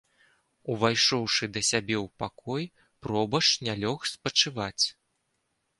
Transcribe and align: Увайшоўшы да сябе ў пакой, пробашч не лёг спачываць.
Увайшоўшы 0.75 1.49
да 1.57 1.61
сябе 1.69 1.95
ў 2.05 2.23
пакой, 2.23 2.63
пробашч 3.05 3.51
не 3.69 3.73
лёг 3.85 3.99
спачываць. 4.15 4.85